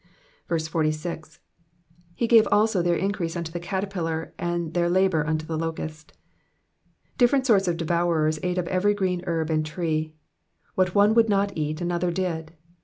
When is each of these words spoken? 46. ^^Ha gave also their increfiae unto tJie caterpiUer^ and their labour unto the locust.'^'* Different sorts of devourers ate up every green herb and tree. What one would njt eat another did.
46. 0.47 1.37
^^Ha 2.19 2.27
gave 2.27 2.47
also 2.51 2.81
their 2.81 2.97
increfiae 2.97 3.37
unto 3.37 3.51
tJie 3.51 3.61
caterpiUer^ 3.63 4.31
and 4.39 4.73
their 4.73 4.89
labour 4.89 5.23
unto 5.27 5.45
the 5.45 5.59
locust.'^'* 5.59 6.17
Different 7.19 7.45
sorts 7.45 7.67
of 7.67 7.77
devourers 7.77 8.39
ate 8.41 8.57
up 8.57 8.65
every 8.67 8.95
green 8.95 9.21
herb 9.27 9.51
and 9.51 9.63
tree. 9.63 10.15
What 10.73 10.95
one 10.95 11.13
would 11.13 11.27
njt 11.27 11.51
eat 11.55 11.81
another 11.81 12.09
did. 12.09 12.53